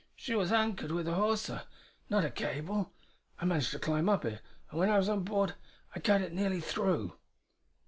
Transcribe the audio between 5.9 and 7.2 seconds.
I cut it nearly through."